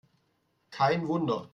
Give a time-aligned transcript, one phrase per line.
[0.71, 1.47] Kein Wunder!